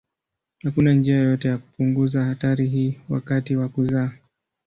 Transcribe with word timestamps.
Hakuna 0.63 0.93
njia 0.93 1.15
yoyote 1.17 1.47
ya 1.47 1.57
kupunguza 1.57 2.23
hatari 2.25 2.67
hii 2.69 2.99
wakati 3.09 3.55
wa 3.55 3.69
kuzaa. 3.69 4.11